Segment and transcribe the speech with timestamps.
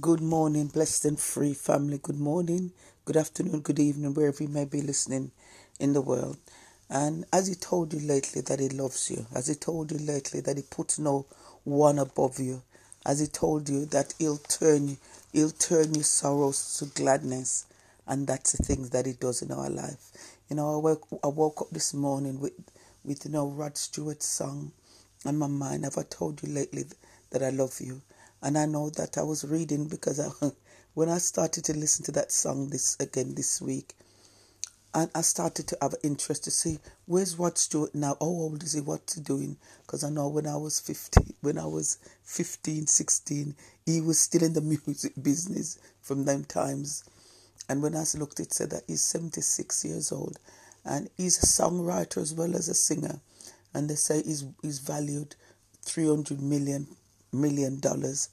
[0.00, 1.98] Good morning, blessed and free family.
[2.00, 2.70] Good morning,
[3.04, 5.32] good afternoon, good evening, wherever you may be listening
[5.80, 6.36] in the world.
[6.88, 10.38] And as he told you lately that he loves you, as he told you lately
[10.42, 11.26] that he puts no
[11.64, 12.62] one above you,
[13.04, 14.96] as he told you that he'll turn you,
[15.32, 17.66] he'll turn your sorrows to gladness,
[18.06, 20.12] and that's the things that he does in our life.
[20.48, 22.52] You know, I woke, I woke up this morning with,
[23.04, 24.70] with you know Rod Stewart's song
[25.26, 25.82] on my mind.
[25.82, 26.84] Have I told you lately
[27.30, 28.00] that I love you?
[28.42, 30.30] And I know that I was reading because I,
[30.94, 33.94] when I started to listen to that song this again this week,
[34.94, 38.16] and I started to have interest to see where's Rod Stewart now.
[38.20, 38.80] How old is he?
[38.80, 39.56] What's he doing?
[39.82, 44.42] Because I know when I was 15, when I was 15, 16, he was still
[44.42, 47.04] in the music business from them times.
[47.68, 50.38] And when I looked, it said that he's 76 years old,
[50.84, 53.20] and he's a songwriter as well as a singer.
[53.74, 55.36] And they say he's, he's valued
[55.82, 56.86] 300 million
[57.32, 58.30] million dollars.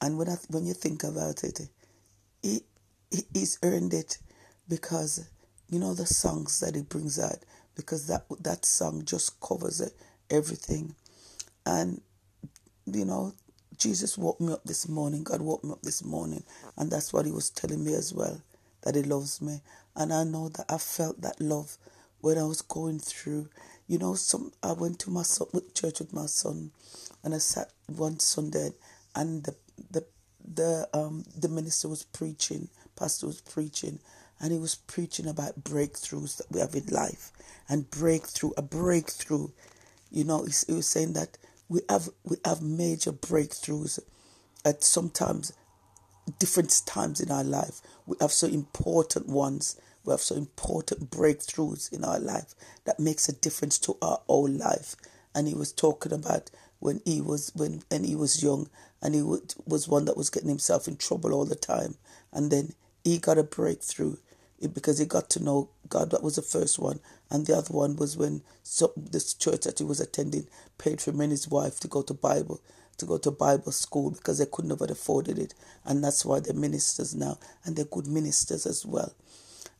[0.00, 1.60] And when I, when you think about it,
[2.42, 2.60] he,
[3.10, 4.18] he he's earned it
[4.68, 5.28] because
[5.70, 7.38] you know the songs that he brings out
[7.76, 9.82] because that that song just covers
[10.30, 10.94] everything.
[11.66, 12.00] And
[12.86, 13.32] you know,
[13.78, 15.24] Jesus woke me up this morning.
[15.24, 16.44] God woke me up this morning,
[16.76, 18.40] and that's what He was telling me as well
[18.82, 19.60] that He loves me.
[19.96, 21.78] And I know that I felt that love
[22.20, 23.48] when I was going through.
[23.86, 26.70] You know, some I went to my son, church with my son,
[27.22, 28.70] and I sat one Sunday,
[29.14, 29.54] and the
[29.90, 30.04] the
[30.44, 33.98] the um the minister was preaching, pastor was preaching,
[34.40, 37.30] and he was preaching about breakthroughs that we have in life,
[37.68, 39.48] and breakthrough, a breakthrough.
[40.10, 41.36] You know, he, he was saying that
[41.68, 43.98] we have we have major breakthroughs
[44.64, 45.52] at sometimes
[46.38, 47.80] different times in our life.
[48.06, 49.78] We have so important ones.
[50.04, 54.48] We have so important breakthroughs in our life that makes a difference to our whole
[54.48, 54.96] life.
[55.34, 58.68] And he was talking about when he was when and he was young
[59.00, 61.96] and he was one that was getting himself in trouble all the time.
[62.32, 64.16] And then he got a breakthrough
[64.60, 66.10] because he got to know God.
[66.10, 67.00] That was the first one.
[67.30, 70.46] And the other one was when some, this church that he was attending
[70.78, 72.60] paid for him and his wife to go to Bible
[72.96, 75.52] to go to Bible school because they couldn't have afforded it.
[75.84, 77.38] And that's why they're ministers now.
[77.64, 79.12] And they're good ministers as well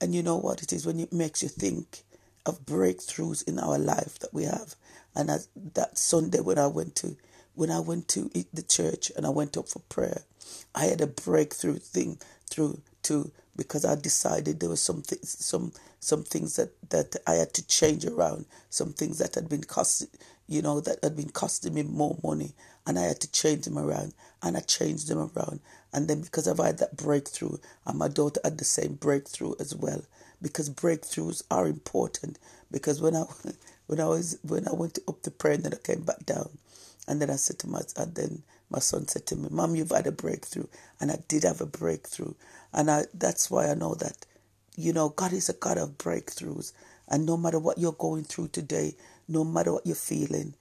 [0.00, 0.86] and you know what it is?
[0.86, 2.04] When it makes you think
[2.46, 4.74] of breakthroughs in our life that we have.
[5.14, 7.16] And as, that Sunday when I went to
[7.54, 10.22] when I went to the church and I went up for prayer,
[10.76, 15.72] I had a breakthrough thing through to because I decided there was some th- some
[16.00, 20.06] some things that, that I had to change around, some things that had been cost
[20.48, 22.54] you know that had been costing me more money,
[22.86, 25.60] and I had to change them around, and I changed them around,
[25.94, 29.76] and then because I've had that breakthrough, and my daughter had the same breakthrough as
[29.76, 30.02] well,
[30.42, 32.38] because breakthroughs are important.
[32.72, 33.24] Because when I
[33.88, 36.50] when I was when I went up to pray and then I came back down,
[37.08, 39.90] and then I said to my and then my son said to me, "Mom, you've
[39.92, 40.66] had a breakthrough,"
[41.00, 42.34] and I did have a breakthrough,
[42.72, 44.26] and I that's why I know that,
[44.76, 46.72] you know, God is a God of breakthroughs,
[47.08, 48.96] and no matter what you're going through today,
[49.28, 50.54] no matter what you're feeling,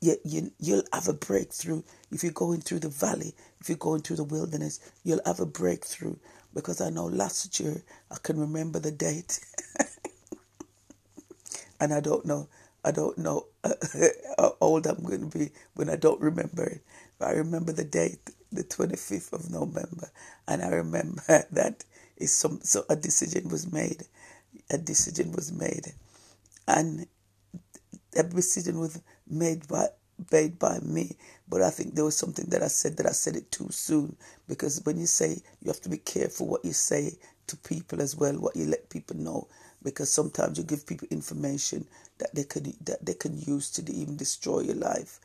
[0.00, 1.82] you, you, you'll have a breakthrough.
[2.10, 5.46] If you're going through the valley, if you're going through the wilderness, you'll have a
[5.46, 6.16] breakthrough.
[6.54, 9.40] Because I know last year, I can remember the date.
[11.80, 12.48] and I don't know,
[12.84, 13.46] I don't know
[14.38, 16.82] how old I'm going to be when I don't remember it.
[17.18, 20.10] But I remember the date, the 25th of November,
[20.48, 21.22] and I remember
[21.52, 21.84] that
[22.16, 24.04] is some so a decision was made,
[24.70, 25.92] a decision was made,
[26.66, 27.06] and
[28.16, 29.86] a decision was made by
[30.32, 31.16] made by me.
[31.48, 34.16] But I think there was something that I said that I said it too soon
[34.48, 37.12] because when you say you have to be careful what you say
[37.48, 39.48] to people as well, what you let people know
[39.82, 41.86] because sometimes you give people information
[42.18, 45.20] that they could that they can use to even destroy your life.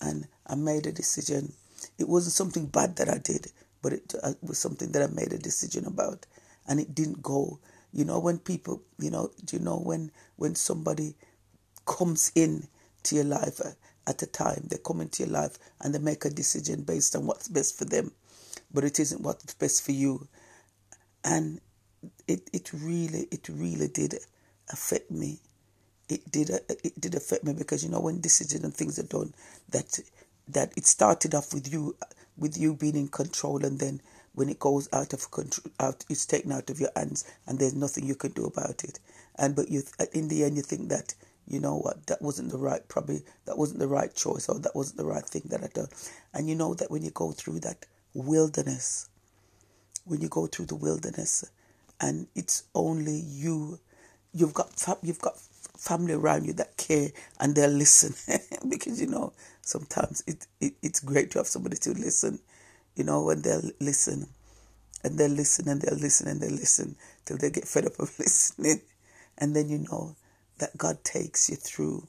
[0.00, 1.52] And I made a decision.
[1.98, 3.52] It wasn't something bad that I did,
[3.82, 6.26] but it, uh, was something that I made a decision about,
[6.68, 7.58] and it didn't go.
[7.92, 11.14] You know when people, you know, do you know when when somebody
[11.86, 12.68] comes in
[13.04, 13.70] to your life uh,
[14.06, 17.26] at a time, they come into your life and they make a decision based on
[17.26, 18.12] what's best for them,
[18.72, 20.28] but it isn't what's best for you,
[21.24, 21.60] and
[22.28, 24.14] it, it really it really did
[24.70, 25.38] affect me.
[26.08, 29.34] It did it did affect me because you know when decisions and things are done
[29.70, 29.98] that
[30.48, 31.96] that it started off with you
[32.36, 34.00] with you being in control and then
[34.34, 37.74] when it goes out of control out it's taken out of your hands and there's
[37.74, 39.00] nothing you can do about it
[39.36, 39.82] and but you
[40.12, 41.14] in the end you think that
[41.48, 44.74] you know what that wasn't the right probably that wasn't the right choice or that
[44.76, 45.88] wasn't the right thing that I done
[46.34, 49.08] and you know that when you go through that wilderness
[50.04, 51.44] when you go through the wilderness
[52.00, 53.78] and it's only you.
[54.34, 54.70] You've got
[55.02, 55.38] you've got
[55.78, 57.10] family around you that care
[57.40, 58.14] and they'll listen
[58.68, 59.32] because you know
[59.62, 62.38] sometimes it, it it's great to have somebody to listen.
[62.96, 64.26] you know, when they'll listen
[65.04, 68.18] and they'll listen and they'll listen and they'll listen till they get fed up of
[68.18, 68.80] listening.
[69.38, 70.16] And then you know
[70.58, 72.08] that God takes you through.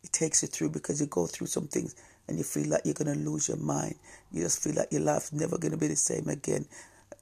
[0.00, 1.96] He takes you through because you go through some things
[2.28, 3.96] and you feel like you're going to lose your mind.
[4.32, 6.66] You just feel like your life's never going to be the same again.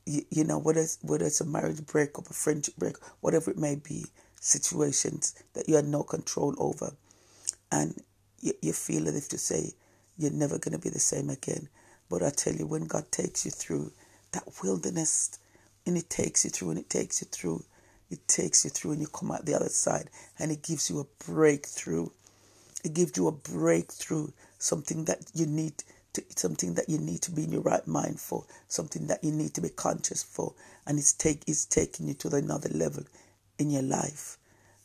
[0.06, 3.58] You, you know, whether it's, whether it's a marriage breakup, a friendship break, whatever it
[3.58, 4.06] may be,
[4.40, 6.92] situations that you had no control over.
[7.72, 8.00] And
[8.40, 9.74] you, you feel as if to say,
[10.16, 11.68] you're never going to be the same again.
[12.08, 13.92] But I tell you, when God takes you through
[14.32, 15.38] that wilderness,
[15.84, 17.64] and it takes you through, and it takes you through,
[18.10, 20.08] it takes you through, and you come out the other side,
[20.38, 22.08] and it gives you a breakthrough.
[22.84, 25.82] It gives you a breakthrough, something that you need
[26.16, 29.32] to, something that you need to be in your right mind for, something that you
[29.32, 30.52] need to be conscious for,
[30.86, 33.04] and it's take it's taking you to another level
[33.58, 34.36] in your life,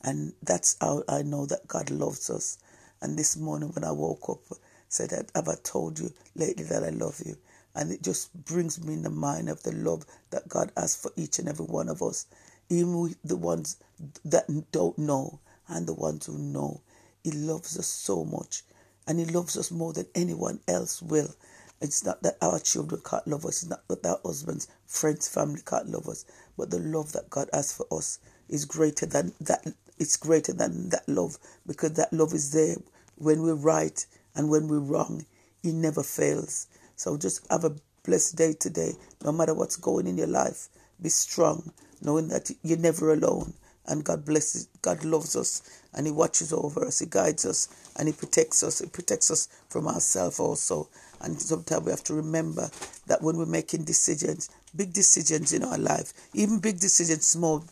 [0.01, 2.59] and that's how I know that God loves us.
[3.01, 4.57] And this morning when I woke up,
[4.91, 7.37] said, Have I told you lately that I love you?
[7.73, 11.11] And it just brings me in the mind of the love that God has for
[11.15, 12.27] each and every one of us,
[12.69, 13.77] even the ones
[14.25, 16.81] that don't know and the ones who know.
[17.23, 18.63] He loves us so much,
[19.11, 21.35] and He loves us more than anyone else will.
[21.81, 25.59] It's not that our children can't love us, it's not that our husbands, friends, family
[25.65, 26.23] can't love us,
[26.57, 29.67] but the love that God has for us is greater than that.
[29.99, 31.37] It's greater than that love
[31.67, 32.77] because that love is there
[33.17, 35.25] when we're right and when we're wrong.
[35.61, 36.67] He never fails.
[36.95, 37.75] So just have a
[38.05, 38.93] blessed day today,
[39.25, 40.69] no matter what's going in your life.
[41.01, 43.55] Be strong, knowing that you're never alone.
[43.91, 45.61] And God blesses, God loves us,
[45.93, 47.67] and He watches over us, He guides us,
[47.97, 48.79] and He protects us.
[48.79, 50.89] He protects us from ourselves also.
[51.21, 52.71] And sometimes we have to remember
[53.07, 57.65] that when we're making decisions, big decisions in our life, even big decisions, small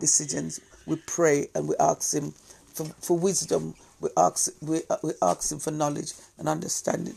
[0.00, 2.32] decisions, we pray and we ask Him
[2.74, 3.74] for, for wisdom.
[4.00, 7.16] We ask, we, uh, we ask Him for knowledge and understanding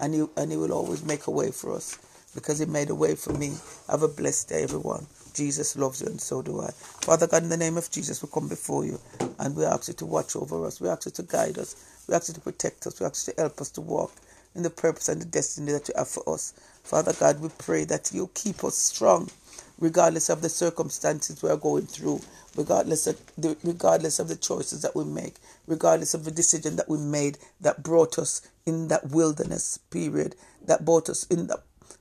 [0.00, 1.98] and he, and he will always make a way for us
[2.34, 3.54] because he made a way for me.
[3.88, 5.06] Have a blessed day, everyone.
[5.34, 6.70] Jesus loves you, and so do I.
[6.72, 9.00] Father God, in the name of Jesus, we come before you
[9.38, 10.80] and we ask you to watch over us.
[10.80, 11.76] We ask you to guide us.
[12.08, 13.00] We ask you to protect us.
[13.00, 14.12] We ask you to help us to walk
[14.54, 16.52] in the purpose and the destiny that you have for us.
[16.84, 19.30] Father God, we pray that you keep us strong
[19.80, 22.20] regardless of the circumstances we are going through,
[22.56, 25.36] regardless of the, regardless of the choices that we make,
[25.66, 30.36] regardless of the decision that we made that brought us in that wilderness period,
[30.66, 31.60] that brought us in that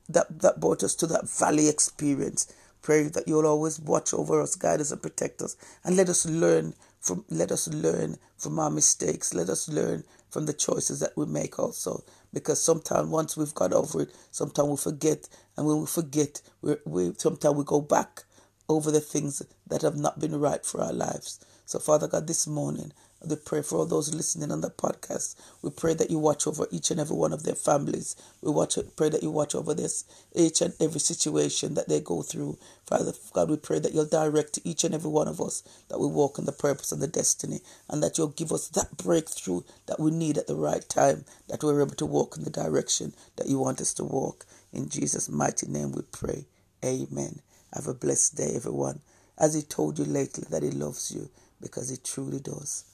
[0.09, 2.53] that, that brought us to that valley experience.
[2.81, 6.25] Pray that you'll always watch over us, guide us, and protect us, and let us
[6.25, 9.33] learn from let us learn from our mistakes.
[9.33, 12.03] Let us learn from the choices that we make also.
[12.33, 16.75] Because sometimes once we've got over it, sometimes we forget, and when we forget, we
[16.85, 18.23] we sometimes we go back
[18.69, 21.39] over the things that have not been right for our lives.
[21.65, 22.93] So, Father God, this morning
[23.27, 25.35] we pray for all those listening on the podcast.
[25.61, 28.15] We pray that you watch over each and every one of their families.
[28.41, 32.21] We watch, pray that you watch over this each and every situation that they go
[32.21, 32.57] through.
[32.87, 36.07] Father God, we pray that you'll direct each and every one of us that we
[36.07, 39.99] walk in the purpose and the destiny, and that you'll give us that breakthrough that
[39.99, 43.47] we need at the right time, that we're able to walk in the direction that
[43.47, 44.45] you want us to walk.
[44.71, 46.45] In Jesus' mighty name we pray.
[46.85, 47.41] Amen.
[47.73, 49.01] Have a blessed day, everyone.
[49.37, 51.29] As he told you lately that he loves you,
[51.61, 52.85] because he truly does.